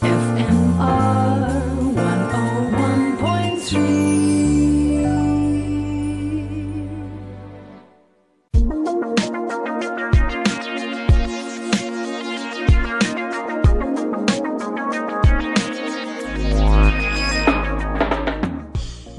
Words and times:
FMR 0.00 0.33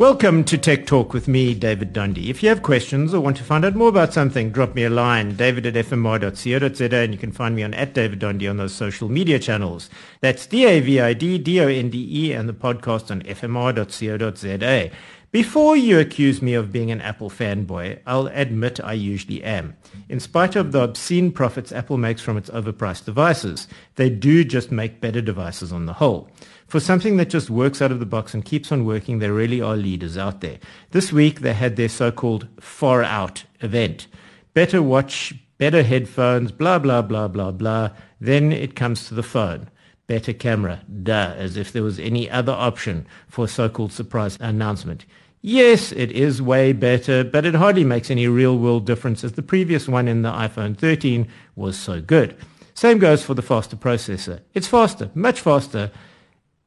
Welcome 0.05 0.43
to 0.43 0.57
Tech 0.59 0.85
Talk 0.85 1.13
with 1.13 1.27
me, 1.27 1.55
David 1.55 1.91
Dundee. 1.91 2.29
If 2.29 2.43
you 2.43 2.49
have 2.49 2.61
questions 2.61 3.11
or 3.11 3.21
want 3.21 3.37
to 3.37 3.43
find 3.43 3.65
out 3.65 3.73
more 3.73 3.89
about 3.89 4.13
something, 4.13 4.51
drop 4.51 4.75
me 4.75 4.83
a 4.83 4.89
line, 4.91 5.35
david 5.35 5.65
at 5.65 5.73
fmr.co.za, 5.73 6.95
and 6.95 7.11
you 7.11 7.17
can 7.17 7.31
find 7.31 7.55
me 7.55 7.63
on 7.63 7.73
at 7.73 7.95
David 7.95 8.19
Dundee 8.19 8.47
on 8.47 8.57
those 8.57 8.75
social 8.75 9.09
media 9.09 9.39
channels. 9.39 9.89
That's 10.21 10.45
D-A-V-I-D-D-O-N-D-E 10.45 12.33
and 12.33 12.47
the 12.47 12.53
podcast 12.53 13.09
on 13.09 13.23
fmr.co.za. 13.23 14.91
Before 15.35 15.75
you 15.75 15.99
accuse 15.99 16.41
me 16.41 16.53
of 16.53 16.71
being 16.71 16.91
an 16.91 17.01
Apple 17.01 17.29
fanboy, 17.29 17.99
I'll 18.07 18.27
admit 18.27 18.79
I 18.81 18.93
usually 18.93 19.43
am. 19.43 19.75
In 20.07 20.21
spite 20.21 20.55
of 20.55 20.71
the 20.71 20.83
obscene 20.83 21.29
profits 21.29 21.73
Apple 21.73 21.97
makes 21.97 22.21
from 22.21 22.37
its 22.37 22.49
overpriced 22.51 23.03
devices, 23.03 23.67
they 23.95 24.09
do 24.09 24.45
just 24.45 24.71
make 24.71 25.01
better 25.01 25.19
devices 25.19 25.73
on 25.73 25.87
the 25.87 25.93
whole. 25.99 26.29
For 26.67 26.79
something 26.79 27.17
that 27.17 27.29
just 27.29 27.49
works 27.49 27.81
out 27.81 27.91
of 27.91 27.99
the 27.99 28.05
box 28.05 28.33
and 28.33 28.45
keeps 28.45 28.71
on 28.71 28.85
working, 28.85 29.19
there 29.19 29.33
really 29.33 29.59
are 29.59 29.75
leaders 29.75 30.17
out 30.17 30.39
there. 30.39 30.57
This 30.91 31.11
week 31.11 31.41
they 31.41 31.53
had 31.53 31.75
their 31.75 31.89
so-called 31.89 32.47
far 32.61 33.03
out 33.03 33.43
event. 33.59 34.07
Better 34.53 34.81
watch, 34.81 35.33
better 35.57 35.83
headphones, 35.83 36.53
blah, 36.53 36.79
blah, 36.79 37.01
blah, 37.01 37.27
blah, 37.27 37.51
blah. 37.51 37.89
Then 38.21 38.53
it 38.53 38.77
comes 38.77 39.09
to 39.09 39.13
the 39.13 39.21
phone. 39.21 39.69
Better 40.07 40.31
camera, 40.31 40.83
duh, 41.03 41.33
as 41.35 41.57
if 41.57 41.73
there 41.73 41.83
was 41.83 41.99
any 41.99 42.29
other 42.29 42.53
option 42.53 43.05
for 43.27 43.45
a 43.45 43.49
so-called 43.49 43.91
surprise 43.91 44.37
announcement. 44.39 45.05
Yes, 45.47 45.91
it 45.91 46.11
is 46.11 46.41
way 46.41 46.73
better, 46.73 47.23
but 47.23 47.45
it 47.45 47.53
hardly 47.53 47.83
makes 47.83 48.09
any 48.09 48.27
real 48.27 48.57
world 48.57 48.87
difference 48.87 49.23
as 49.23 49.33
the 49.33 49.43
previous 49.43 49.87
one 49.87 50.07
in 50.07 50.23
the 50.23 50.31
iPhone 50.31 50.75
13 50.75 51.27
was 51.55 51.77
so 51.77 52.01
good. 52.01 52.35
Same 52.73 52.97
goes 52.97 53.23
for 53.23 53.35
the 53.35 53.43
faster 53.43 53.75
processor. 53.75 54.39
It's 54.55 54.65
faster, 54.65 55.11
much 55.13 55.39
faster, 55.39 55.91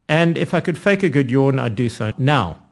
and 0.09 0.39
if 0.39 0.55
I 0.55 0.61
could 0.61 0.79
fake 0.79 1.03
a 1.03 1.09
good 1.09 1.29
yawn, 1.29 1.59
I'd 1.59 1.75
do 1.75 1.89
so 1.89 2.13
now. 2.19 2.63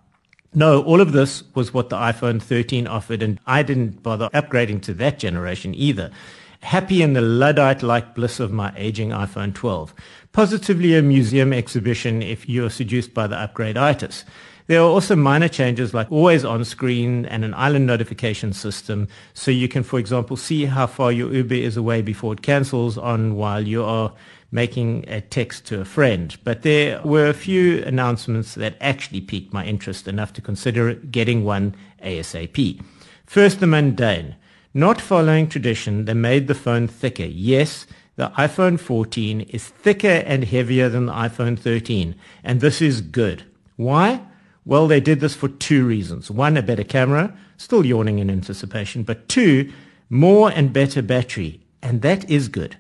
No, 0.55 0.81
all 0.85 1.01
of 1.01 1.11
this 1.11 1.43
was 1.57 1.75
what 1.75 1.89
the 1.89 1.97
iPhone 1.97 2.41
13 2.41 2.87
offered, 2.87 3.21
and 3.21 3.41
I 3.45 3.65
didn't 3.65 4.05
bother 4.05 4.31
upgrading 4.33 4.83
to 4.83 4.95
that 4.95 5.19
generation 5.19 5.75
either. 5.75 6.13
Happy 6.61 7.03
in 7.03 7.15
the 7.15 7.21
Luddite-like 7.21 8.15
bliss 8.15 8.39
of 8.39 8.53
my 8.53 8.73
aging 8.77 9.11
iPhone 9.11 9.53
12. 9.53 9.93
Positively 10.31 10.95
a 10.95 11.03
museum 11.03 11.53
exhibition 11.53 12.23
if 12.23 12.49
you're 12.49 12.71
seduced 12.71 13.13
by 13.13 13.27
the 13.27 13.37
upgrade-itis. 13.37 14.25
There 14.67 14.81
are 14.81 14.89
also 14.89 15.15
minor 15.15 15.49
changes 15.49 15.95
like 15.95 16.11
always 16.11 16.45
on 16.45 16.65
screen 16.65 17.25
and 17.27 17.45
an 17.45 17.55
island 17.55 17.87
notification 17.87 18.53
system 18.53 19.07
so 19.33 19.51
you 19.53 19.69
can, 19.69 19.85
for 19.85 19.99
example, 19.99 20.37
see 20.37 20.65
how 20.65 20.89
far 20.89 21.13
your 21.13 21.33
Uber 21.33 21.55
is 21.55 21.77
away 21.77 22.03
before 22.03 22.33
it 22.33 22.43
cancels 22.43 22.99
on 22.99 23.37
while 23.37 23.67
you 23.67 23.85
are 23.85 24.13
making 24.51 25.05
a 25.09 25.21
text 25.21 25.67
to 25.67 25.81
a 25.81 25.85
friend. 25.85 26.37
But 26.43 26.63
there 26.63 27.01
were 27.03 27.29
a 27.29 27.35
few 27.35 27.83
announcements 27.85 28.55
that 28.57 28.77
actually 28.81 29.21
piqued 29.21 29.53
my 29.53 29.65
interest 29.65 30.09
enough 30.09 30.33
to 30.33 30.41
consider 30.41 30.95
getting 30.95 31.45
one 31.45 31.75
ASAP. 32.03 32.83
First, 33.25 33.61
the 33.61 33.67
mundane. 33.67 34.37
Not 34.75 35.01
following 35.01 35.49
tradition, 35.49 36.05
they 36.05 36.15
made 36.15 36.49
the 36.49 36.55
phone 36.55 36.87
thicker. 36.87 37.25
Yes, 37.25 37.87
the 38.17 38.31
iPhone 38.31 38.79
14 38.79 39.43
is 39.43 39.69
thicker 39.69 40.23
and 40.27 40.45
heavier 40.45 40.89
than 40.89 41.07
the 41.07 41.13
iPhone 41.13 41.59
13, 41.59 42.15
and 42.45 42.61
this 42.61 42.83
is 42.83 43.01
good. 43.01 43.45
Why? 43.77 44.21
Well, 44.67 44.87
they 44.87 45.01
did 45.01 45.21
this 45.21 45.35
for 45.35 45.49
two 45.49 45.87
reasons. 45.87 46.31
One, 46.31 46.59
a 46.59 46.63
better 46.63 46.85
camera, 46.85 47.35
still 47.57 47.87
yawning 47.87 48.19
in 48.19 48.29
anticipation, 48.29 49.03
but 49.05 49.29
two, 49.31 49.73
more 50.11 50.51
and 50.51 50.73
better 50.75 51.01
battery, 51.01 51.61
and 51.81 52.03
that 52.03 52.29
is 52.29 52.49
good 52.49 52.77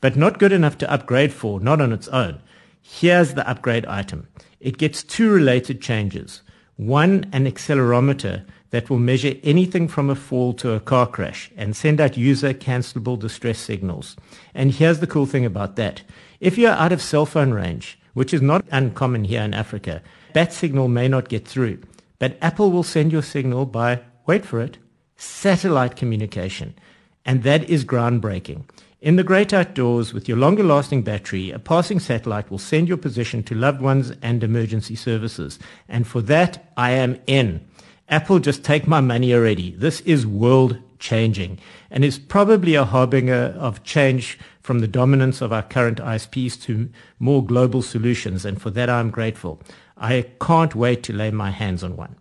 but 0.00 0.16
not 0.16 0.38
good 0.38 0.52
enough 0.52 0.78
to 0.78 0.90
upgrade 0.90 1.32
for, 1.32 1.60
not 1.60 1.80
on 1.80 1.92
its 1.92 2.08
own. 2.08 2.40
Here's 2.82 3.34
the 3.34 3.48
upgrade 3.48 3.86
item. 3.86 4.28
It 4.60 4.78
gets 4.78 5.02
two 5.02 5.30
related 5.30 5.80
changes. 5.80 6.42
One, 6.76 7.28
an 7.32 7.46
accelerometer 7.46 8.44
that 8.70 8.90
will 8.90 8.98
measure 8.98 9.34
anything 9.42 9.88
from 9.88 10.10
a 10.10 10.14
fall 10.14 10.52
to 10.54 10.72
a 10.72 10.80
car 10.80 11.06
crash 11.06 11.50
and 11.56 11.74
send 11.74 12.00
out 12.00 12.16
user 12.16 12.52
cancelable 12.52 13.18
distress 13.18 13.58
signals. 13.58 14.16
And 14.54 14.72
here's 14.72 15.00
the 15.00 15.06
cool 15.06 15.26
thing 15.26 15.44
about 15.44 15.76
that. 15.76 16.02
If 16.40 16.58
you're 16.58 16.72
out 16.72 16.92
of 16.92 17.02
cell 17.02 17.26
phone 17.26 17.52
range, 17.52 17.98
which 18.14 18.34
is 18.34 18.42
not 18.42 18.64
uncommon 18.70 19.24
here 19.24 19.42
in 19.42 19.54
Africa, 19.54 20.02
that 20.34 20.52
signal 20.52 20.88
may 20.88 21.08
not 21.08 21.28
get 21.28 21.46
through. 21.46 21.80
But 22.18 22.36
Apple 22.42 22.70
will 22.70 22.82
send 22.82 23.12
your 23.12 23.22
signal 23.22 23.64
by, 23.64 24.00
wait 24.26 24.44
for 24.44 24.60
it, 24.60 24.78
satellite 25.16 25.96
communication. 25.96 26.74
And 27.24 27.42
that 27.42 27.68
is 27.68 27.84
groundbreaking. 27.84 28.64
In 29.00 29.14
the 29.14 29.22
great 29.22 29.52
outdoors, 29.52 30.12
with 30.12 30.28
your 30.28 30.36
longer 30.36 30.64
lasting 30.64 31.02
battery, 31.02 31.52
a 31.52 31.60
passing 31.60 32.00
satellite 32.00 32.50
will 32.50 32.58
send 32.58 32.88
your 32.88 32.96
position 32.96 33.44
to 33.44 33.54
loved 33.54 33.80
ones 33.80 34.12
and 34.22 34.42
emergency 34.42 34.96
services. 34.96 35.60
And 35.88 36.04
for 36.04 36.20
that, 36.22 36.72
I 36.76 36.90
am 36.90 37.20
in. 37.28 37.64
Apple, 38.10 38.38
just 38.38 38.64
take 38.64 38.86
my 38.86 39.00
money 39.00 39.34
already. 39.34 39.72
This 39.72 40.00
is 40.00 40.26
world 40.26 40.78
changing 40.98 41.58
and 41.90 42.04
is 42.04 42.18
probably 42.18 42.74
a 42.74 42.84
harbinger 42.84 43.54
of 43.58 43.84
change 43.84 44.38
from 44.62 44.78
the 44.78 44.88
dominance 44.88 45.40
of 45.40 45.52
our 45.52 45.62
current 45.62 45.98
ISPs 45.98 46.60
to 46.62 46.88
more 47.18 47.44
global 47.44 47.82
solutions. 47.82 48.44
And 48.44 48.60
for 48.60 48.70
that, 48.70 48.88
I'm 48.88 49.10
grateful. 49.10 49.60
I 49.96 50.26
can't 50.40 50.74
wait 50.74 51.02
to 51.04 51.12
lay 51.12 51.30
my 51.30 51.50
hands 51.50 51.84
on 51.84 51.96
one. 51.96 52.16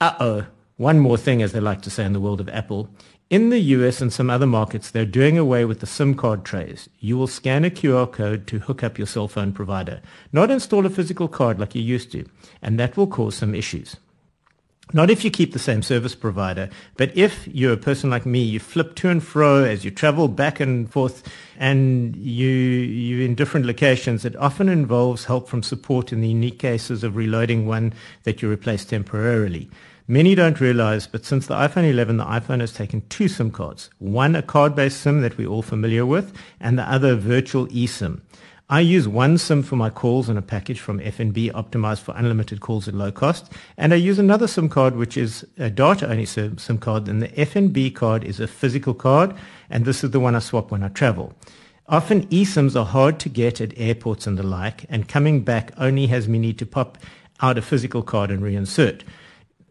Uh-oh. 0.00 0.46
One 0.76 0.98
more 0.98 1.16
thing, 1.16 1.40
as 1.42 1.52
they 1.52 1.60
like 1.60 1.82
to 1.82 1.90
say 1.90 2.04
in 2.04 2.12
the 2.12 2.20
world 2.20 2.40
of 2.40 2.48
Apple. 2.48 2.88
In 3.30 3.50
the 3.50 3.60
US 3.60 4.00
and 4.00 4.12
some 4.12 4.28
other 4.28 4.46
markets, 4.46 4.90
they're 4.90 5.06
doing 5.06 5.38
away 5.38 5.64
with 5.64 5.78
the 5.78 5.86
SIM 5.86 6.14
card 6.14 6.44
trays. 6.44 6.88
You 6.98 7.16
will 7.16 7.28
scan 7.28 7.64
a 7.64 7.70
QR 7.70 8.10
code 8.10 8.48
to 8.48 8.58
hook 8.58 8.82
up 8.82 8.98
your 8.98 9.06
cell 9.06 9.28
phone 9.28 9.52
provider, 9.52 10.02
not 10.32 10.50
install 10.50 10.84
a 10.84 10.90
physical 10.90 11.28
card 11.28 11.60
like 11.60 11.76
you 11.76 11.82
used 11.82 12.10
to, 12.12 12.28
and 12.60 12.78
that 12.80 12.96
will 12.96 13.06
cause 13.06 13.36
some 13.36 13.54
issues. 13.54 13.96
Not 14.92 15.10
if 15.10 15.24
you 15.24 15.30
keep 15.30 15.52
the 15.52 15.58
same 15.58 15.82
service 15.82 16.14
provider, 16.14 16.68
but 16.96 17.16
if 17.16 17.48
you're 17.48 17.72
a 17.72 17.78
person 17.78 18.10
like 18.10 18.26
me, 18.26 18.42
you 18.42 18.60
flip 18.60 18.94
to 18.96 19.08
and 19.08 19.22
fro 19.22 19.64
as 19.64 19.84
you 19.84 19.90
travel 19.90 20.28
back 20.28 20.60
and 20.60 20.90
forth 20.90 21.22
and 21.58 22.14
you, 22.16 22.48
you're 22.48 23.24
in 23.24 23.34
different 23.34 23.66
locations, 23.66 24.24
it 24.24 24.36
often 24.36 24.68
involves 24.68 25.24
help 25.24 25.48
from 25.48 25.62
support 25.62 26.12
in 26.12 26.20
the 26.20 26.28
unique 26.28 26.58
cases 26.58 27.02
of 27.02 27.16
reloading 27.16 27.66
one 27.66 27.94
that 28.24 28.42
you 28.42 28.50
replace 28.50 28.84
temporarily. 28.84 29.70
Many 30.06 30.34
don't 30.34 30.60
realize, 30.60 31.06
but 31.06 31.24
since 31.24 31.46
the 31.46 31.54
iPhone 31.54 31.88
11, 31.88 32.18
the 32.18 32.26
iPhone 32.26 32.60
has 32.60 32.74
taken 32.74 33.02
two 33.08 33.26
SIM 33.26 33.50
cards. 33.50 33.88
One, 33.98 34.36
a 34.36 34.42
card-based 34.42 35.00
SIM 35.00 35.22
that 35.22 35.38
we're 35.38 35.48
all 35.48 35.62
familiar 35.62 36.04
with, 36.04 36.36
and 36.60 36.78
the 36.78 36.82
other, 36.82 37.16
virtual 37.16 37.66
eSIM. 37.68 38.20
I 38.70 38.80
use 38.80 39.06
one 39.06 39.36
SIM 39.36 39.62
for 39.62 39.76
my 39.76 39.90
calls 39.90 40.30
in 40.30 40.38
a 40.38 40.42
package 40.42 40.80
from 40.80 40.98
FNB 40.98 41.52
optimized 41.52 42.00
for 42.00 42.14
unlimited 42.16 42.60
calls 42.60 42.88
at 42.88 42.94
low 42.94 43.12
cost. 43.12 43.52
And 43.76 43.92
I 43.92 43.96
use 43.96 44.18
another 44.18 44.46
SIM 44.46 44.70
card, 44.70 44.96
which 44.96 45.18
is 45.18 45.46
a 45.58 45.68
data-only 45.68 46.24
SIM, 46.24 46.56
SIM 46.56 46.78
card. 46.78 47.06
And 47.06 47.20
the 47.20 47.28
FNB 47.28 47.94
card 47.94 48.24
is 48.24 48.40
a 48.40 48.46
physical 48.46 48.94
card. 48.94 49.34
And 49.68 49.84
this 49.84 50.02
is 50.02 50.12
the 50.12 50.20
one 50.20 50.34
I 50.34 50.38
swap 50.38 50.70
when 50.70 50.82
I 50.82 50.88
travel. 50.88 51.34
Often 51.88 52.28
eSIMs 52.28 52.74
are 52.80 52.86
hard 52.86 53.20
to 53.20 53.28
get 53.28 53.60
at 53.60 53.78
airports 53.78 54.26
and 54.26 54.38
the 54.38 54.42
like. 54.42 54.86
And 54.88 55.06
coming 55.06 55.42
back 55.42 55.72
only 55.76 56.06
has 56.06 56.26
me 56.26 56.38
need 56.38 56.58
to 56.58 56.66
pop 56.66 56.96
out 57.42 57.58
a 57.58 57.62
physical 57.62 58.02
card 58.02 58.30
and 58.30 58.42
reinsert. 58.42 59.02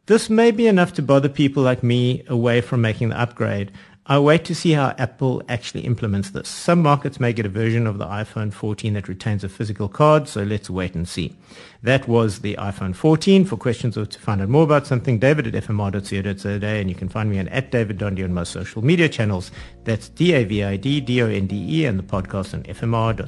This 0.06 0.30
may 0.30 0.52
be 0.52 0.68
enough 0.68 0.92
to 0.96 1.02
bother 1.02 1.30
people 1.30 1.64
like 1.64 1.82
me 1.82 2.24
away 2.28 2.60
from 2.60 2.82
making 2.82 3.08
the 3.10 3.20
upgrade. 3.20 3.72
I 4.06 4.20
wait 4.20 4.44
to 4.46 4.54
see 4.54 4.72
how 4.72 4.94
Apple 4.98 5.42
actually 5.48 5.86
implements 5.86 6.32
this. 6.32 6.50
Some 6.50 6.82
markets 6.82 7.22
may 7.22 7.32
get 7.32 7.46
a 7.46 7.50
version 7.50 7.88
of 7.88 8.00
the 8.00 8.06
iPhone 8.06 8.52
14 8.52 8.96
that 8.96 9.08
retains 9.08 9.46
a 9.46 9.50
physical 9.50 9.88
card, 9.88 10.28
so 10.28 10.44
let's 10.44 10.70
wait 10.70 10.94
and 10.94 11.08
see. 11.08 11.38
That 11.84 12.06
was 12.06 12.40
the 12.40 12.56
iPhone 12.56 12.94
14. 12.94 13.46
For 13.46 13.56
questions 13.56 13.98
or 13.98 14.06
to 14.06 14.20
find 14.20 14.42
out 14.42 14.50
more 14.50 14.64
about 14.64 14.88
something, 14.88 15.20
david 15.20 15.48
at 15.48 15.64
fmr.co.za, 15.64 16.68
and 16.68 16.90
you 16.90 16.96
can 16.96 17.08
find 17.08 17.30
me 17.30 17.40
on 17.40 17.48
at 17.48 17.72
David 17.72 17.98
Dundee 17.98 18.26
on 18.26 18.34
most 18.34 18.52
social 18.52 18.84
media 18.84 19.08
channels. 19.08 19.52
That's 19.86 20.10
D-A-V-I-D-D-O-N-D-E 20.10 21.86
and 21.86 21.98
the 21.98 22.04
podcast 22.04 22.54
on 22.54 22.64
fmr.co.za. 22.64 23.24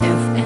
If 0.00 0.37